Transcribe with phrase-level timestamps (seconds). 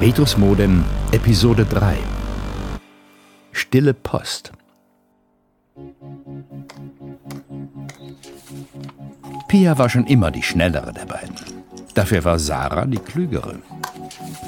[0.00, 1.96] Petrus Modem, Episode 3
[3.52, 4.52] Stille Post
[9.48, 11.36] Pia war schon immer die schnellere der beiden.
[11.94, 13.56] Dafür war Sarah die klügere.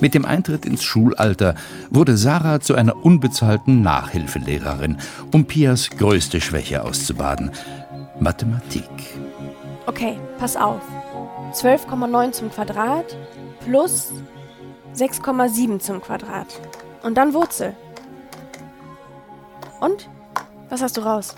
[0.04, 1.54] Mit dem Eintritt ins Schulalter
[1.88, 4.98] wurde Sarah zu einer unbezahlten Nachhilfelehrerin,
[5.32, 7.50] um Pias größte Schwäche auszubaden:
[8.20, 8.84] Mathematik.
[9.86, 10.82] Okay, pass auf.
[11.54, 13.16] 12,9 zum Quadrat
[13.64, 14.12] plus
[14.94, 16.48] 6,7 zum Quadrat.
[17.02, 17.74] Und dann Wurzel.
[19.80, 20.10] Und?
[20.68, 21.34] Was hast du raus?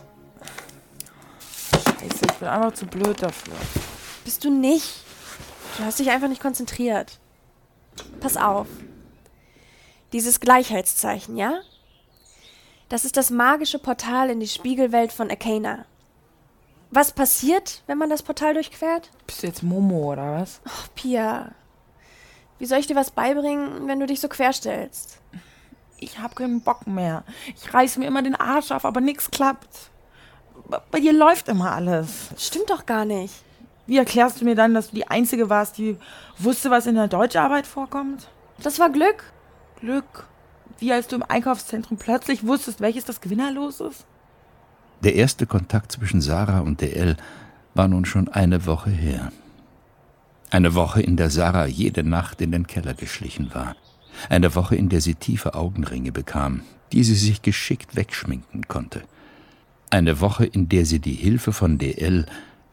[2.01, 3.55] Scheiße, ich bin einfach zu blöd dafür.
[4.25, 5.05] Bist du nicht?
[5.79, 7.21] Du hast dich einfach nicht konzentriert.
[8.21, 8.67] Pass auf.
[10.13, 11.61] Dieses Gleichheitszeichen, ja?
[12.89, 15.85] Das ist das magische Portal in die Spiegelwelt von Arcana.
[16.91, 19.11] Was passiert, wenn man das Portal durchquert?
[19.27, 20.61] Bist du jetzt Momo oder was?
[20.65, 21.53] Ach, Pia.
[22.59, 25.19] Wie soll ich dir was beibringen, wenn du dich so querstellst?
[25.99, 27.25] Ich hab keinen Bock mehr.
[27.55, 29.91] Ich reiß mir immer den Arsch auf, aber nichts klappt.
[30.91, 32.29] Bei dir läuft immer alles.
[32.39, 33.35] Stimmt doch gar nicht.
[33.87, 35.97] Wie erklärst du mir dann, dass du die Einzige warst, die
[36.39, 38.29] wusste, was in der Deutscharbeit vorkommt?
[38.63, 39.33] Das war Glück.
[39.81, 40.27] Glück.
[40.79, 44.05] Wie als du im Einkaufszentrum plötzlich wusstest, welches das Gewinnerlos ist?
[45.03, 47.17] Der erste Kontakt zwischen Sarah und DL
[47.75, 49.31] war nun schon eine Woche her.
[50.51, 53.77] Eine Woche, in der Sarah jede Nacht in den Keller geschlichen war.
[54.29, 59.03] Eine Woche, in der sie tiefe Augenringe bekam, die sie sich geschickt wegschminken konnte.
[59.91, 62.27] Eine Woche, in der sie die Hilfe von DL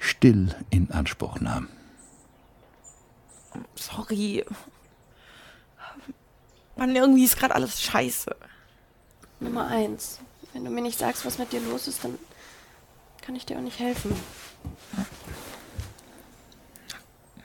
[0.04, 1.70] still in Anspruch nahm.
[3.76, 4.46] Sorry.
[6.76, 8.36] Mann, irgendwie ist gerade alles scheiße.
[9.40, 10.20] Nummer eins.
[10.52, 12.18] Wenn du mir nicht sagst, was mit dir los ist, dann
[13.22, 14.16] kann ich dir auch nicht helfen.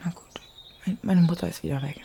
[0.05, 0.97] Na gut.
[1.03, 2.05] Meine Mutter ist wieder weg.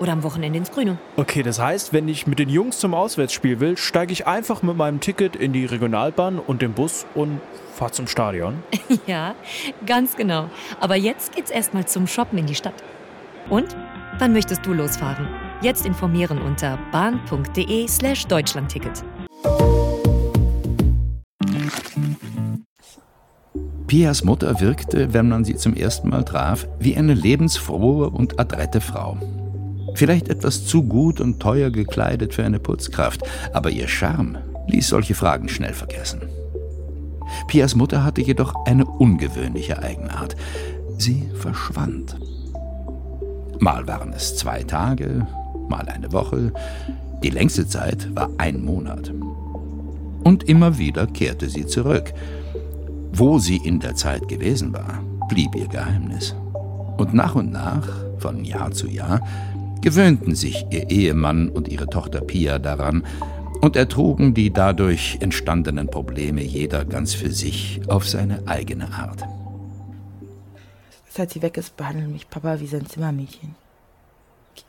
[0.00, 0.98] Oder am Wochenende ins Grüne.
[1.16, 4.76] Okay, das heißt, wenn ich mit den Jungs zum Auswärtsspiel will, steige ich einfach mit
[4.76, 7.40] meinem Ticket in die Regionalbahn und den Bus und
[7.74, 8.62] fahre zum Stadion.
[9.06, 9.34] ja,
[9.86, 10.48] ganz genau.
[10.80, 12.82] Aber jetzt geht's erstmal zum Shoppen in die Stadt.
[13.50, 13.76] Und?
[14.18, 15.28] Wann möchtest du losfahren?
[15.60, 19.04] Jetzt informieren unter bahn.de/slash Deutschlandticket.
[23.86, 28.80] Pias Mutter wirkte, wenn man sie zum ersten Mal traf, wie eine lebensfrohe und adrette
[28.80, 29.18] Frau.
[29.94, 35.14] Vielleicht etwas zu gut und teuer gekleidet für eine Putzkraft, aber ihr Charme ließ solche
[35.14, 36.22] Fragen schnell vergessen.
[37.48, 40.36] Pias Mutter hatte jedoch eine ungewöhnliche Eigenart.
[40.98, 42.16] Sie verschwand.
[43.58, 45.26] Mal waren es zwei Tage,
[45.68, 46.52] mal eine Woche,
[47.22, 49.12] die längste Zeit war ein Monat.
[50.24, 52.12] Und immer wieder kehrte sie zurück.
[53.12, 56.34] Wo sie in der Zeit gewesen war, blieb ihr Geheimnis.
[56.96, 59.20] Und nach und nach, von Jahr zu Jahr,
[59.80, 63.06] gewöhnten sich ihr Ehemann und ihre Tochter Pia daran
[63.60, 69.22] und ertrugen die dadurch entstandenen Probleme jeder ganz für sich auf seine eigene Art.
[71.08, 73.54] Seit sie weg ist, behandelt mich Papa wie sein Zimmermädchen.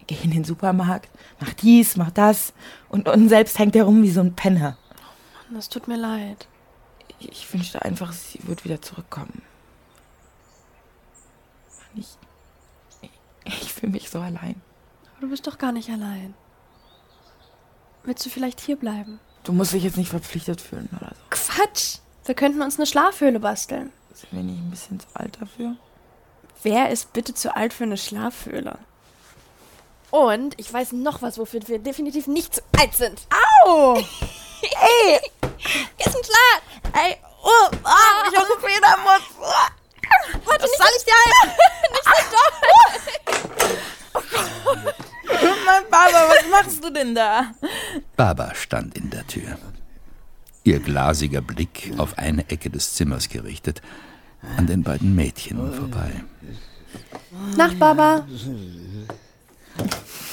[0.07, 2.53] Gehe in den Supermarkt, mach dies, mach das
[2.89, 4.77] und, und selbst hängt er rum wie so ein Penner.
[5.51, 6.47] Mann, das tut mir leid.
[7.19, 9.41] Ich, ich wünschte einfach, sie wird wieder zurückkommen.
[11.93, 12.07] Ich,
[13.01, 13.11] ich,
[13.43, 14.55] ich fühle mich so allein.
[15.21, 16.33] Du bist doch gar nicht allein.
[18.03, 19.19] Willst du vielleicht hier bleiben?
[19.43, 21.15] Du musst dich jetzt nicht verpflichtet fühlen oder so.
[21.29, 21.99] Quatsch!
[22.25, 23.93] Wir könnten uns eine Schlafhöhle basteln.
[24.13, 25.75] Sind wir nicht ein bisschen zu alt dafür?
[26.63, 28.79] Wer ist bitte zu alt für eine Schlafhöhle?
[30.09, 33.21] Und ich weiß noch was, wofür wir definitiv nicht zu alt sind.
[33.65, 33.93] Au!
[33.95, 35.19] Ey!
[35.99, 36.61] Ist ein Schlag!
[36.93, 37.17] Ey!
[37.43, 37.69] Oh!
[37.83, 39.23] Ah, ich habe Federmutz!
[40.45, 41.55] Warte, Was soll ich dir halten?
[41.91, 42.41] nicht so doll!
[45.65, 47.51] Mein Baba, was machst du denn da?
[48.15, 49.57] Baba stand in der Tür.
[50.63, 53.81] Ihr glasiger Blick auf eine Ecke des Zimmers gerichtet,
[54.57, 56.11] an den beiden Mädchen vorbei.
[57.57, 58.27] Nacht, Baba.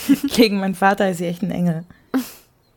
[0.35, 1.85] Gegen meinen Vater ist sie echt ein Engel.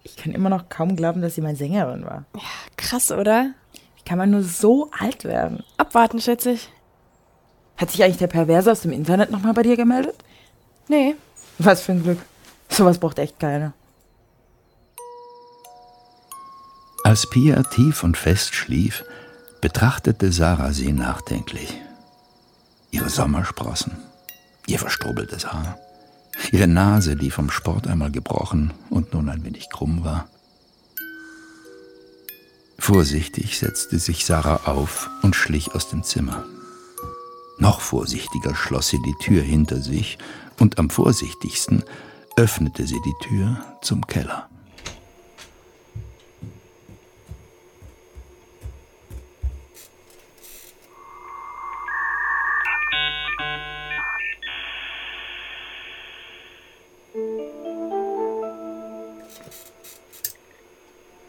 [0.04, 2.26] Ich kann immer noch kaum glauben, dass sie meine Sängerin war.
[2.36, 2.42] Ja,
[2.78, 3.52] krass, oder?
[3.96, 5.64] Wie kann man nur so alt werden?
[5.78, 6.70] Abwarten, schätze ich.
[7.78, 10.16] Hat sich eigentlich der Perverse aus dem Internet nochmal bei dir gemeldet?
[10.88, 11.16] Nee.
[11.58, 12.20] Was für ein Glück.
[12.78, 13.74] Sowas braucht echt keiner.
[17.04, 19.04] Als Pia tief und fest schlief,
[19.60, 21.82] betrachtete Sarah sie nachdenklich.
[22.92, 23.98] Ihre Sommersprossen,
[24.68, 25.78] ihr verstrubeltes Haar,
[26.52, 30.30] ihre Nase, die vom Sport einmal gebrochen und nun ein wenig krumm war.
[32.80, 36.46] Vorsichtig setzte sich Sarah auf und schlich aus dem Zimmer.
[37.58, 40.18] Noch vorsichtiger schloss sie die Tür hinter sich
[40.60, 41.84] und am vorsichtigsten
[42.36, 44.48] öffnete sie die Tür zum Keller.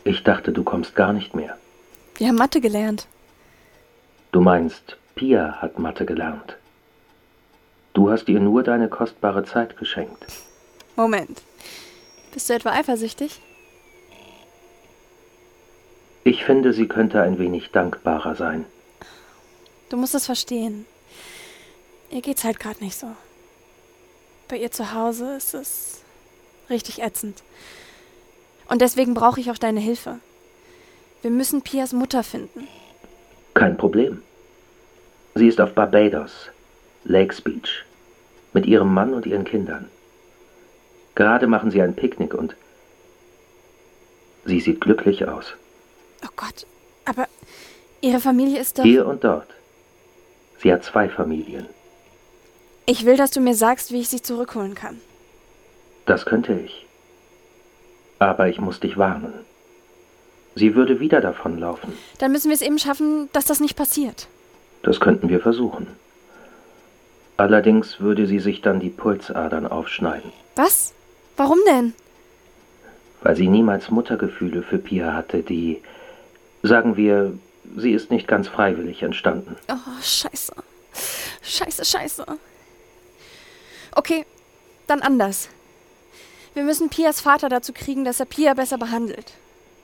[0.05, 1.57] Ich dachte, du kommst gar nicht mehr.
[2.17, 3.07] Wir haben Mathe gelernt.
[4.31, 6.57] Du meinst, Pia hat Mathe gelernt.
[7.93, 10.27] Du hast ihr nur deine kostbare Zeit geschenkt.
[10.97, 11.43] Moment.
[12.33, 13.41] Bist du etwa eifersüchtig?
[16.25, 18.65] Ich finde, sie könnte ein wenig dankbarer sein.
[19.89, 20.87] Du musst es verstehen.
[22.11, 23.09] Ihr geht's halt gerade nicht so.
[24.49, 26.03] Bei ihr zu Hause ist es
[26.71, 27.43] richtig ätzend.
[28.69, 30.19] Und deswegen brauche ich auch deine Hilfe.
[31.23, 32.69] Wir müssen Pias Mutter finden.
[33.55, 34.23] Kein Problem.
[35.35, 36.51] Sie ist auf Barbados,
[37.05, 37.85] Lakes Beach,
[38.53, 39.89] mit ihrem Mann und ihren Kindern.
[41.15, 42.57] Gerade machen sie ein Picknick und
[44.45, 45.55] sie sieht glücklich aus.
[46.25, 46.67] Oh Gott,
[47.05, 47.29] aber
[48.01, 48.85] ihre Familie ist doch.
[48.85, 49.49] Hier und dort.
[50.61, 51.67] Sie hat zwei Familien.
[52.87, 55.01] Ich will, dass du mir sagst, wie ich sie zurückholen kann.
[56.07, 56.87] Das könnte ich.
[58.19, 59.33] Aber ich muss dich warnen.
[60.55, 61.93] Sie würde wieder davonlaufen.
[62.19, 64.29] Dann müssen wir es eben schaffen, dass das nicht passiert.
[64.83, 65.87] Das könnten wir versuchen.
[67.37, 70.33] Allerdings würde sie sich dann die Pulsadern aufschneiden.
[70.55, 70.93] Was?
[71.37, 71.95] Warum denn?
[73.23, 75.81] Weil sie niemals Muttergefühle für Pia hatte, die,
[76.63, 77.33] sagen wir,
[77.77, 79.57] sie ist nicht ganz freiwillig entstanden.
[79.69, 80.53] Oh, scheiße.
[81.43, 82.27] Scheiße, scheiße.
[83.95, 84.25] Okay,
[84.87, 85.49] dann anders.
[86.55, 89.33] Wir müssen Pias Vater dazu kriegen, dass er Pia besser behandelt.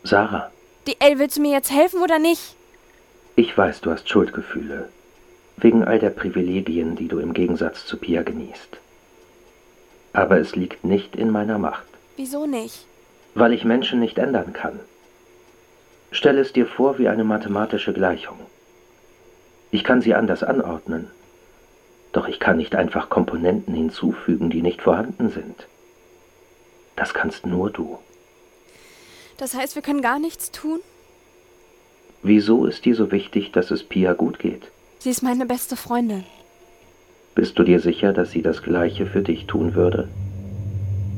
[0.04, 0.50] Sarah,
[0.86, 2.54] Die El, willst du mir jetzt helfen oder nicht?
[3.36, 4.88] ich weiß, du hast Schuldgefühle.
[5.58, 8.78] Wegen all der Privilegien, die du im Gegensatz zu Pia genießt.
[10.12, 11.84] Aber es liegt nicht in meiner Macht,
[12.16, 12.86] Wieso nicht?
[13.34, 14.80] weil ich Menschen nicht ändern kann.
[16.10, 18.38] Stell es dir vor wie eine mathematische Gleichung.
[19.70, 21.10] Ich kann sie anders anordnen,
[22.12, 25.66] doch ich kann nicht einfach Komponenten hinzufügen, die nicht vorhanden sind.
[26.96, 27.98] Das kannst nur du.
[29.36, 30.80] Das heißt, wir können gar nichts tun?
[32.22, 34.62] Wieso ist dir so wichtig, dass es Pia gut geht?
[34.98, 36.24] Sie ist meine beste Freundin.
[37.34, 40.08] Bist du dir sicher, dass sie das Gleiche für dich tun würde?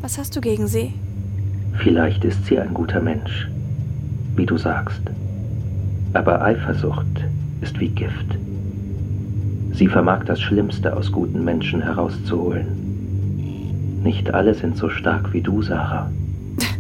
[0.02, 0.92] Was hast du gegen sie?
[1.78, 3.48] Vielleicht ist sie ein guter Mensch,
[4.36, 5.00] wie du sagst.
[6.12, 7.24] Aber Eifersucht
[7.60, 8.26] ist wie Gift.
[9.72, 14.00] Sie vermag das Schlimmste aus guten Menschen herauszuholen.
[14.02, 16.10] Nicht alle sind so stark wie du, Sarah.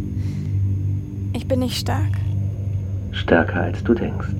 [1.32, 2.10] Ich bin nicht stark.
[3.12, 4.34] Stärker als du denkst.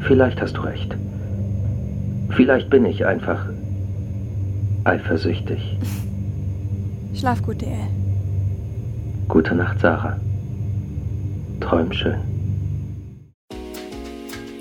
[0.00, 0.96] Vielleicht hast du recht.
[2.36, 3.46] Vielleicht bin ich einfach
[4.84, 5.76] eifersüchtig.
[7.14, 7.88] Schlaf gut, DL.
[9.28, 10.18] Gute Nacht, Sarah.
[11.60, 12.18] Träum schön.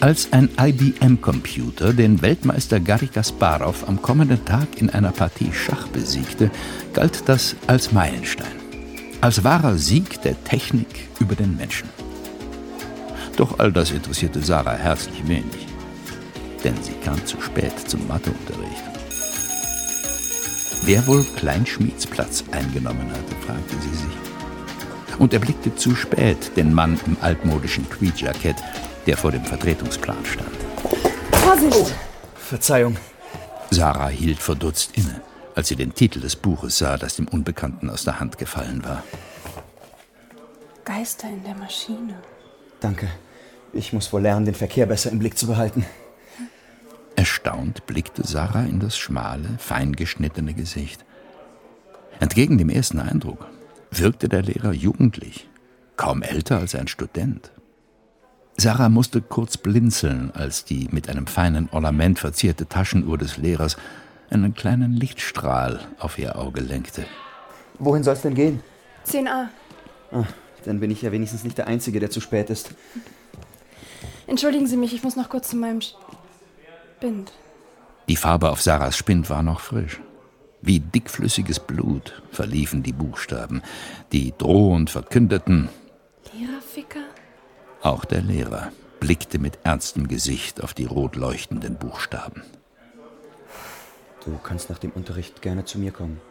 [0.02, 6.50] Als ein IBM-Computer den Weltmeister Garry Kasparov am kommenden Tag in einer Partie Schach besiegte,
[6.94, 8.48] galt das als Meilenstein.
[9.22, 11.88] Als wahrer Sieg der Technik über den Menschen.
[13.38, 15.71] Doch all das interessierte Sarah herzlich wenig.
[16.64, 18.84] Denn sie kam zu spät zum Matheunterricht.
[20.84, 25.20] Wer wohl Kleinschmieds Platz eingenommen hatte, fragte sie sich.
[25.20, 28.56] Und erblickte zu spät den Mann im altmodischen Tweedjackett,
[29.06, 30.50] der vor dem Vertretungsplan stand.
[31.34, 31.94] Vorsicht!
[32.36, 32.98] Verzeihung.
[33.70, 35.22] Sarah hielt verdutzt inne,
[35.56, 39.04] als sie den Titel des Buches sah, das dem Unbekannten aus der Hand gefallen war.
[40.84, 42.16] Geister in der Maschine.
[42.80, 43.08] Danke.
[43.72, 45.86] Ich muss wohl lernen, den Verkehr besser im Blick zu behalten.
[47.16, 51.06] Erstaunt blickte Sarah in das schmale, fein geschnittene Gesicht.
[52.20, 53.48] Entgegen dem ersten Eindruck
[53.92, 55.50] wirkte der Lehrer jugendlich,
[55.98, 57.52] kaum älter als ein Student.
[58.58, 63.78] Sarah musste kurz blinzeln, als die mit einem feinen Ornament verzierte Taschenuhr des Lehrers
[64.30, 67.06] einen kleinen Lichtstrahl auf ihr Auge lenkte.
[67.80, 68.62] Wohin soll's denn gehen?
[69.08, 69.48] 10a.
[70.12, 70.24] Ah,
[70.66, 72.72] dann bin ich ja wenigstens nicht der Einzige, der zu spät ist.
[74.28, 75.82] Entschuldigen Sie mich, ich muss noch kurz zu meinem
[77.02, 77.34] Spind.
[78.08, 80.00] Die Farbe auf Sarahs Spind war noch frisch.
[80.62, 83.64] Wie dickflüssiges Blut verliefen die Buchstaben,
[84.12, 85.70] die drohend verkündeten.
[86.32, 87.00] Lehrerficker?
[87.82, 92.44] Auch der Lehrer blickte mit ernstem Gesicht auf die rot leuchtenden Buchstaben.
[94.24, 96.22] Du kannst nach dem Unterricht gerne zu mir kommen.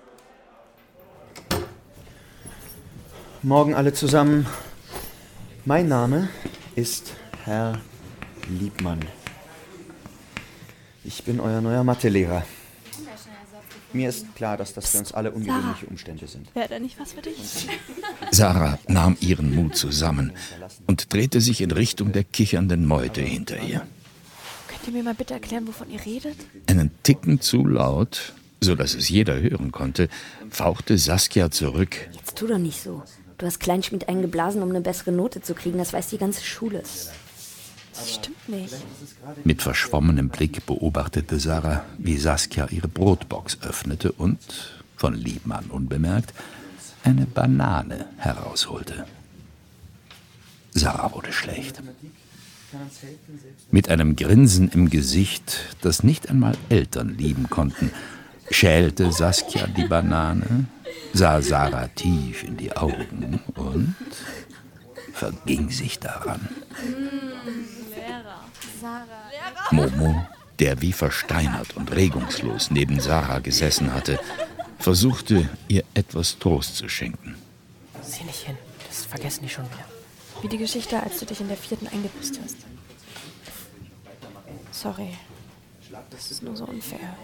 [3.43, 4.47] Morgen alle zusammen.
[5.65, 6.29] Mein Name
[6.77, 7.13] ist
[7.45, 7.81] Herr
[8.49, 9.01] Liebmann.
[11.05, 12.45] Ich bin euer neuer Mathelehrer.
[13.93, 16.55] Mir ist klar, dass das für uns alle ungewöhnliche Umstände sind.
[16.55, 17.37] Wäre da nicht was für dich?
[18.31, 20.33] Sarah nahm ihren Mut zusammen
[20.87, 23.83] und drehte sich in Richtung der kichernden Meute hinter ihr.
[24.69, 26.37] Könnt ihr mir mal bitte erklären, wovon ihr redet?
[26.69, 30.09] Einen Ticken zu laut, so dass es jeder hören konnte,
[30.51, 31.97] fauchte Saskia zurück.
[32.13, 33.03] Jetzt tu doch nicht so.
[33.39, 35.79] Du hast Kleinschmied eingeblasen, um eine bessere Note zu kriegen.
[35.79, 36.83] Das weiß die ganze Schule.
[38.01, 38.75] Das stimmt nicht.
[39.45, 44.39] Mit verschwommenem Blick beobachtete Sarah, wie Saskia ihre Brotbox öffnete und,
[44.97, 46.33] von Liebmann unbemerkt,
[47.05, 49.07] eine Banane herausholte.
[50.73, 51.83] Sarah wurde schlecht.
[53.71, 57.91] Mit einem Grinsen im Gesicht, das nicht einmal Eltern lieben konnten,
[58.51, 60.67] schälte Saskia die Banane,
[61.13, 63.95] sah Sarah tief in die Augen und
[65.13, 66.49] verging sich daran.
[69.71, 70.27] Momo,
[70.59, 74.19] der wie versteinert und regungslos neben Sarah gesessen hatte,
[74.79, 77.37] versuchte, ihr etwas Trost zu schenken.
[78.03, 78.57] Sieh nicht hin,
[78.89, 79.85] das vergessen die schon wieder.
[80.43, 82.57] Wie die Geschichte, als du dich in der vierten eingebüßt hast.
[84.73, 85.11] Sorry.
[86.11, 87.17] Das ist nur so unfair.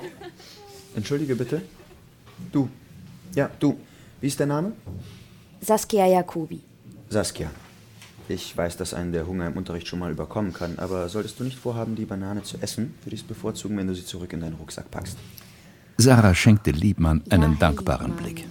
[0.95, 1.63] Entschuldige bitte.
[2.53, 2.69] Du.
[3.35, 3.79] Ja, du.
[4.21, 4.73] Wie ist der Name?
[5.61, 6.63] Saskia Jacobi.
[7.09, 7.51] Saskia.
[8.28, 11.45] Ich weiß, dass einen der Hunger im Unterricht schon mal überkommen kann, aber solltest du
[11.45, 14.40] nicht vorhaben, die Banane zu essen, würde ich es bevorzugen, wenn du sie zurück in
[14.40, 15.16] deinen Rucksack packst.
[15.99, 18.47] Sarah schenkte Liebmann einen dankbaren Blick.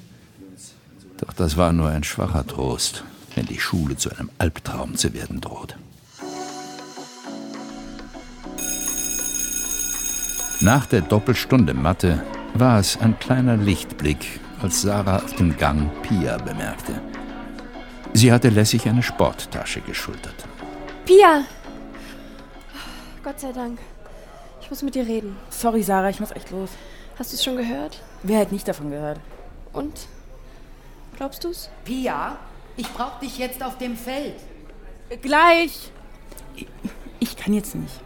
[1.17, 3.03] Doch das war nur ein schwacher Trost,
[3.35, 5.75] wenn die Schule zu einem Albtraum zu werden droht.
[10.61, 16.37] Nach der Doppelstunde Mathe war es ein kleiner Lichtblick, als Sarah auf dem Gang Pia
[16.37, 17.01] bemerkte.
[18.15, 20.35] Sie hatte lässig eine Sporttasche geschultert.
[21.05, 21.43] Pia!
[23.21, 23.77] Gott sei Dank.
[24.61, 25.35] Ich muss mit dir reden.
[25.49, 26.69] Sorry, Sarah, ich muss echt los.
[27.19, 28.01] Hast du es schon gehört?
[28.23, 29.19] Wer hat nicht davon gehört?
[29.73, 30.07] Und?
[31.17, 31.69] Glaubst du's?
[31.83, 32.37] Pia,
[32.77, 34.35] ich brauch dich jetzt auf dem Feld.
[35.21, 35.91] Gleich!
[36.55, 36.67] Ich,
[37.19, 37.99] ich kann jetzt nicht.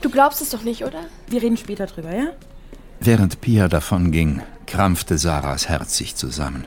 [0.00, 1.04] Du glaubst es doch nicht, oder?
[1.26, 2.28] Wir reden später drüber, ja?
[3.00, 6.64] Während Pia davonging, krampfte Sarahs Herz sich zusammen.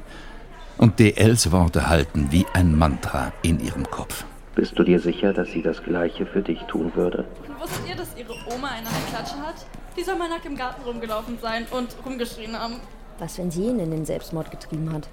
[0.80, 4.24] Und DLs Worte halten wie ein Mantra in ihrem Kopf.
[4.56, 7.26] Bist du dir sicher, dass sie das Gleiche für dich tun würde?
[7.60, 9.66] Wusstet ihr, dass ihre Oma eine Klatsche hat?
[9.98, 12.76] Die soll mal nackt im Garten rumgelaufen sein und rumgeschrien haben.
[13.20, 15.10] Was, wenn sie ihn in den Selbstmord getrieben hat?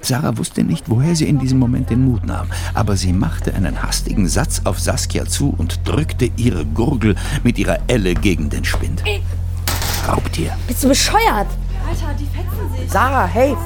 [0.00, 3.80] Sarah wusste nicht, woher sie in diesem Moment den Mut nahm, aber sie machte einen
[3.84, 9.04] hastigen Satz auf Saskia zu und drückte ihre Gurgel mit ihrer Elle gegen den Spind.
[10.08, 10.56] Raubtier.
[10.66, 11.46] Bist du bescheuert?
[11.96, 12.90] Alter, die fetzen sich.
[12.90, 13.56] Sarah, hey,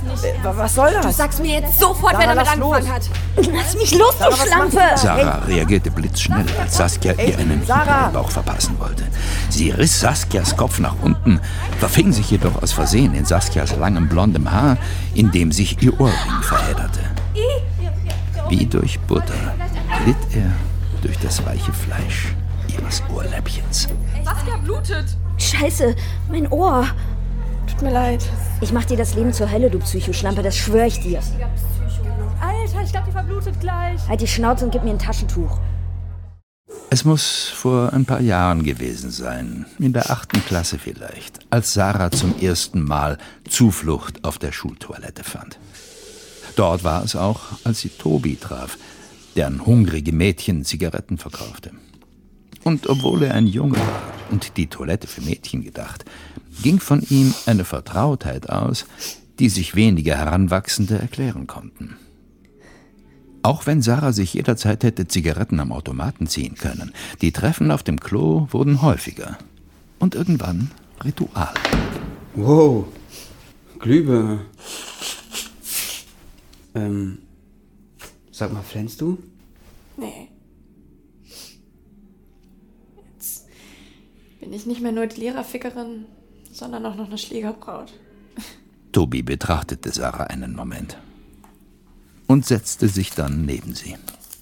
[0.43, 1.07] was soll das?
[1.07, 2.93] Du sagst mir jetzt sofort, Sarah, wer damit lass angefangen los.
[2.95, 3.11] hat.
[3.55, 4.81] Lass mich los, Sarah, du Schlampe!
[4.97, 8.09] Sarah reagierte blitzschnell, als Saskia ihr einen Sarah!
[8.09, 9.05] Bauch verpassen wollte.
[9.49, 11.41] Sie riss Saskias Kopf nach unten,
[11.79, 14.77] verfing sich jedoch aus Versehen in Saskias langem blondem Haar,
[15.15, 17.01] in dem sich ihr Ohrring verhedderte.
[18.49, 19.55] Wie durch Butter
[20.05, 20.51] glitt er
[21.03, 22.35] durch das weiche Fleisch
[22.69, 23.89] ihres Ohrläppchens.
[24.25, 25.05] Saskia blutet.
[25.39, 25.95] Scheiße,
[26.31, 26.85] mein Ohr.
[27.81, 28.23] Tut mir leid.
[28.61, 31.19] Ich mach dir das Leben zur Hölle, du Psychoschlampe, das schwöre ich dir.
[32.39, 34.07] Alter, ich glaube, die verblutet gleich.
[34.07, 35.59] Halt die Schnauze und gib mir ein Taschentuch.
[36.91, 42.11] Es muss vor ein paar Jahren gewesen sein, in der achten Klasse vielleicht, als Sarah
[42.11, 43.17] zum ersten Mal
[43.49, 45.59] Zuflucht auf der Schultoilette fand.
[46.57, 48.77] Dort war es auch, als sie Tobi traf,
[49.37, 51.71] der an hungrige Mädchen Zigaretten verkaufte.
[52.63, 56.05] Und obwohl er ein Junge war und die Toilette für Mädchen gedacht,
[56.63, 58.87] ging von ihm eine Vertrautheit aus,
[59.39, 61.97] die sich wenige Heranwachsende erklären konnten.
[63.43, 66.93] Auch wenn Sarah sich jederzeit hätte Zigaretten am Automaten ziehen können,
[67.23, 69.39] die Treffen auf dem Klo wurden häufiger.
[69.99, 70.71] Und irgendwann
[71.03, 71.55] Ritual.
[72.35, 72.87] Wow,
[73.79, 74.45] Glühbirne.
[76.75, 77.19] Ähm,
[78.31, 79.19] sag mal, flänzt du?
[79.97, 80.29] Nee.
[83.15, 83.47] Jetzt
[84.39, 86.05] bin ich nicht mehr nur die Lehrerfickerin,
[86.61, 87.93] sondern auch noch eine Schlägerbraut.
[88.93, 90.99] Tobi betrachtete Sarah einen Moment
[92.27, 93.97] und setzte sich dann neben sie.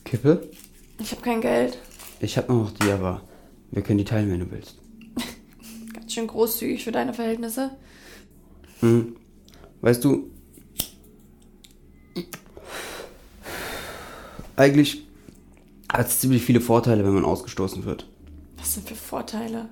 [0.04, 0.50] Kippe?
[0.98, 1.78] Ich habe kein Geld.
[2.20, 3.22] Ich hab noch die, aber
[3.70, 4.78] wir können die teilen, wenn du willst.
[5.94, 7.70] Ganz schön großzügig für deine Verhältnisse.
[8.80, 9.14] Hm.
[9.80, 10.28] Weißt du,
[14.56, 15.06] eigentlich
[15.92, 18.08] hat es ziemlich viele Vorteile, wenn man ausgestoßen wird.
[18.56, 19.68] Was sind für Vorteile?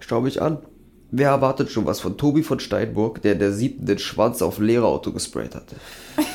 [0.00, 0.62] Schau mich an.
[1.10, 4.64] Wer erwartet schon was von Tobi von Steinburg, der der siebten den Schwanz auf ein
[4.64, 5.76] Lehrerauto gesprayt hatte?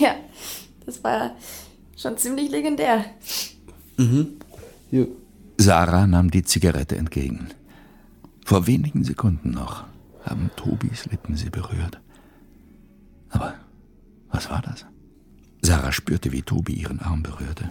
[0.00, 0.14] Ja,
[0.86, 1.36] das war
[1.96, 3.04] schon ziemlich legendär.
[3.98, 4.38] Mhm.
[4.90, 5.06] Hier.
[5.58, 7.48] Sarah nahm die Zigarette entgegen.
[8.44, 9.84] Vor wenigen Sekunden noch
[10.24, 12.00] haben Tobis Lippen sie berührt.
[13.30, 13.54] Aber
[14.30, 14.86] was war das?
[15.60, 17.70] Sarah spürte, wie Tobi ihren Arm berührte,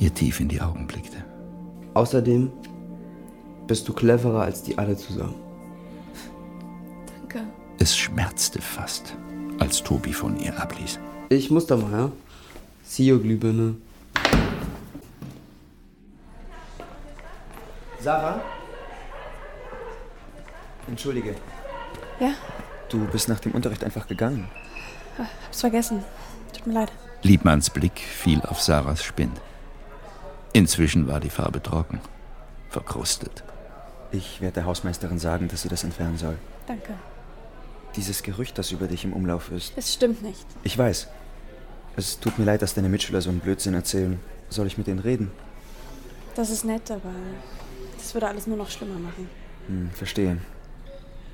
[0.00, 1.18] ihr tief in die Augen blickte.
[1.94, 2.50] Außerdem
[3.68, 5.36] bist du cleverer als die alle zusammen.
[7.20, 7.46] Danke.
[7.78, 9.14] Es schmerzte fast,
[9.60, 10.98] als Tobi von ihr abließ.
[11.28, 12.12] Ich muss da mal, ja?
[12.82, 13.76] See you, Glühbirne.
[18.00, 18.40] Sarah?
[20.88, 21.36] Entschuldige.
[22.18, 22.32] Ja,
[22.88, 24.48] Du bist nach dem Unterricht einfach gegangen.
[25.18, 26.02] hab's vergessen.
[26.56, 26.92] Tut mir leid.
[27.22, 29.38] Liebmanns Blick fiel auf Sarahs Spind.
[30.54, 32.00] Inzwischen war die Farbe trocken,
[32.70, 33.44] verkrustet.
[34.10, 36.36] Ich werde der Hausmeisterin sagen, dass sie das entfernen soll.
[36.66, 36.94] Danke.
[37.96, 39.72] Dieses Gerücht, das über dich im Umlauf ist.
[39.76, 40.46] Es stimmt nicht.
[40.62, 41.08] Ich weiß.
[41.96, 44.20] Es tut mir leid, dass deine Mitschüler so einen Blödsinn erzählen.
[44.48, 45.30] Soll ich mit denen reden?
[46.36, 47.12] Das ist nett, aber
[47.96, 49.28] das würde alles nur noch schlimmer machen.
[49.66, 50.38] Hm, verstehe.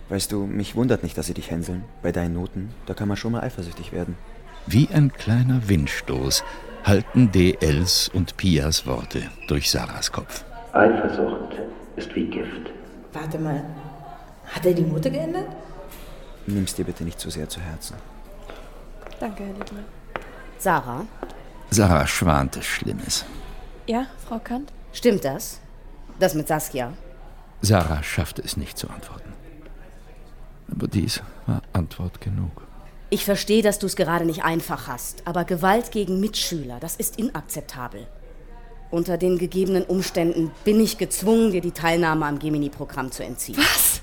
[0.09, 1.85] Weißt du, mich wundert nicht, dass sie dich hänseln.
[2.03, 4.17] Bei deinen Noten, da kann man schon mal eifersüchtig werden.
[4.67, 6.43] Wie ein kleiner Windstoß
[6.85, 10.45] halten DLs und Pias Worte durch Sarahs Kopf.
[10.73, 11.59] Eifersucht
[11.97, 12.71] ist wie Gift.
[13.13, 13.63] Warte mal.
[14.47, 15.49] Hat er die Note geändert?
[16.47, 17.97] Nimm's dir bitte nicht zu sehr zu Herzen.
[19.19, 19.85] Danke, Herr Liebmann.
[20.59, 21.07] Sarah,
[21.71, 23.25] Sarah schwante Schlimmes.
[23.87, 24.73] Ja, Frau Kant?
[24.93, 25.61] stimmt das?
[26.19, 26.93] Das mit Saskia?
[27.63, 29.33] Sarah schaffte es nicht zu antworten.
[30.71, 32.63] Aber dies war Antwort genug.
[33.11, 37.19] Ich verstehe, dass du es gerade nicht einfach hast, aber Gewalt gegen Mitschüler, das ist
[37.19, 38.07] inakzeptabel.
[38.95, 43.59] Unter den gegebenen Umständen bin ich gezwungen, dir die Teilnahme am Gemini-Programm zu entziehen.
[43.59, 44.01] Was?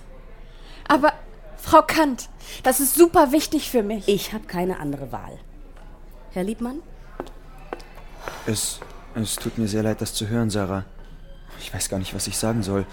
[0.86, 1.13] Aber,
[1.56, 2.27] Frau Kant,
[2.63, 4.10] das ist super wichtig für mich.
[4.10, 5.39] Ich habe keine andere Wahl.
[6.32, 6.82] Herr Liebmann?
[8.45, 8.82] Es,
[9.15, 10.84] es tut mir sehr leid, das zu hören, Sarah.
[11.62, 12.86] Ich weiß gar nicht, was ich sagen soll.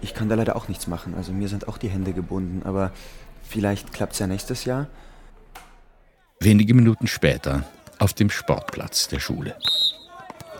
[0.00, 1.12] Ich kann da leider auch nichts machen.
[1.14, 2.62] Also mir sind auch die Hände gebunden.
[2.64, 2.90] Aber
[3.42, 4.86] vielleicht klappt's ja nächstes Jahr.
[6.40, 7.64] Wenige Minuten später
[7.98, 9.54] auf dem Sportplatz der Schule.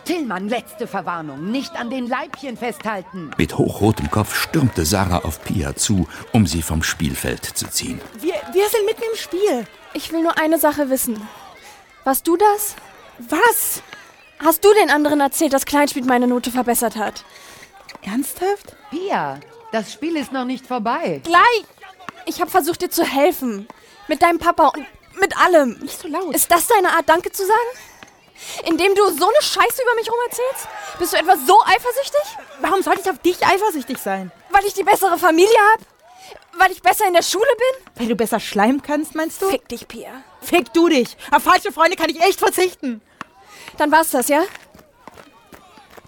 [0.04, 1.50] Tillmann, letzte Verwarnung.
[1.50, 3.30] Nicht an den Leibchen festhalten.
[3.38, 8.00] Mit hochrotem Kopf stürmte Sarah auf Pia zu, um sie vom Spielfeld zu ziehen.
[8.20, 9.66] Wir, wir sind mitten im Spiel.
[9.94, 11.26] Ich will nur eine Sache wissen.
[12.04, 12.74] Warst du das?
[13.18, 13.82] Was?
[14.38, 17.24] Hast du den anderen erzählt, dass Kleinschmidt meine Note verbessert hat?
[18.02, 18.76] Ernsthaft?
[18.90, 19.40] Pia,
[19.72, 21.20] das Spiel ist noch nicht vorbei.
[21.24, 21.64] Gleich!
[22.26, 23.66] Ich habe versucht, dir zu helfen.
[24.08, 24.86] Mit deinem Papa und
[25.20, 25.78] mit allem.
[25.80, 26.34] Nicht so laut.
[26.34, 27.78] Ist das deine Art, Danke zu sagen?
[28.64, 30.68] Indem du so eine Scheiße über mich rum erzählst?
[30.98, 32.38] Bist du etwa so eifersüchtig?
[32.60, 34.32] Warum sollte ich auf dich eifersüchtig sein?
[34.50, 35.80] Weil ich die bessere Familie hab?
[36.58, 37.92] Weil ich besser in der Schule bin?
[37.96, 39.48] Weil du besser schleimen kannst, meinst du?
[39.48, 40.22] Fick dich, Pia.
[40.40, 41.16] Fick du dich.
[41.32, 43.00] Auf falsche Freunde kann ich echt verzichten.
[43.76, 44.44] Dann war's das, ja?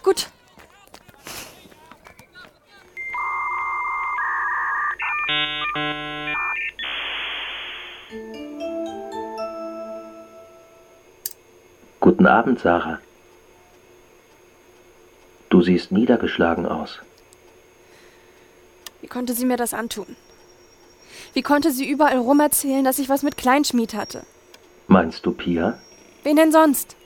[0.03, 0.29] Gut.
[12.27, 12.99] Guten Abend, Sarah.
[15.49, 16.99] Du siehst niedergeschlagen aus.
[19.01, 20.17] Wie konnte sie mir das antun?
[21.35, 24.25] Wie konnte sie überall rumerzählen, dass ich was mit Kleinschmied hatte?
[24.89, 25.79] Meinst du Pia?
[26.25, 26.97] Wen denn sonst?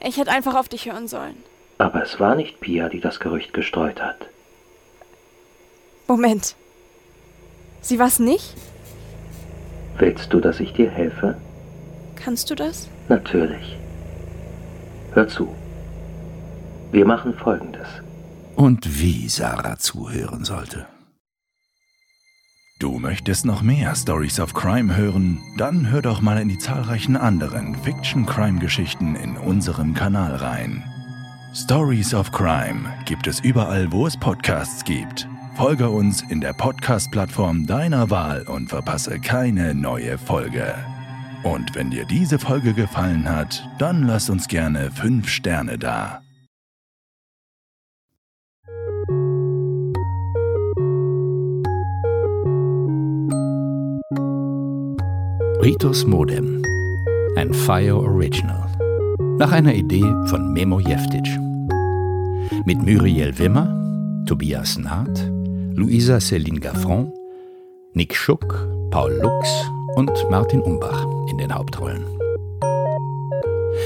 [0.00, 1.36] Ich hätte einfach auf dich hören sollen.
[1.78, 4.26] Aber es war nicht Pia, die das Gerücht gestreut hat.
[6.08, 6.56] Moment.
[7.82, 8.56] Sie war's nicht?
[9.96, 11.36] Willst du, dass ich dir helfe?
[12.16, 12.88] Kannst du das?
[13.08, 13.78] Natürlich.
[15.14, 15.54] Hör zu.
[16.90, 17.86] Wir machen Folgendes.
[18.56, 20.86] Und wie Sarah zuhören sollte.
[22.78, 25.40] Du möchtest noch mehr Stories of Crime hören?
[25.56, 30.82] Dann hör doch mal in die zahlreichen anderen Fiction-Crime-Geschichten in unserem Kanal rein.
[31.54, 35.28] Stories of Crime gibt es überall, wo es Podcasts gibt.
[35.54, 40.74] Folge uns in der Podcast-Plattform deiner Wahl und verpasse keine neue Folge.
[41.44, 46.22] Und wenn dir diese Folge gefallen hat, dann lass uns gerne 5 Sterne da.
[55.62, 56.62] Ritus Modem.
[57.36, 58.68] Ein Fire Original.
[59.38, 61.26] Nach einer Idee von Memo Jeftic.
[62.64, 65.30] Mit Muriel Wimmer, Tobias Naht,
[65.74, 67.12] Luisa Céline Gaffron,
[67.94, 69.48] Nick Schuck, Paul Lux
[69.96, 72.04] und Martin Umbach in den Hauptrollen.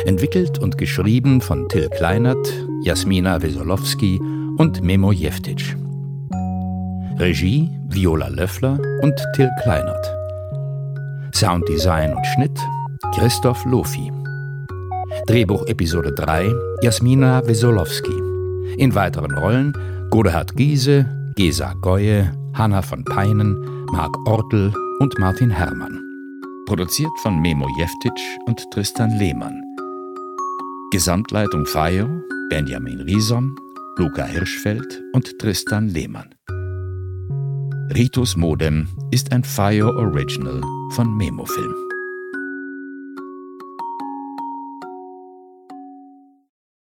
[0.05, 2.47] Entwickelt und geschrieben von Till Kleinert,
[2.83, 4.21] Jasmina Wesolowski
[4.59, 5.77] und Memo Jeftic.
[7.19, 10.07] Regie Viola Löffler und Till Kleinert.
[11.35, 12.59] Sounddesign und Schnitt
[13.15, 14.13] Christoph Lofi.
[15.27, 18.13] Drehbuch Episode 3 Jasmina Wesolowski.
[18.77, 19.73] In weiteren Rollen
[20.11, 21.07] Godehard Giese,
[21.37, 23.57] Gesa Goye, Hanna von Peinen,
[23.93, 26.06] Marc Ortel und Martin Herrmann.
[26.67, 28.13] Produziert von Memo Jeftic
[28.47, 29.63] und Tristan Lehmann.
[30.91, 32.09] Gesamtleitung FAIO
[32.51, 33.55] Benjamin Rieson,
[33.97, 36.35] Luca Hirschfeld und Tristan Lehmann.
[37.95, 41.86] Ritus Modem ist ein FAIO Original von Memofilm.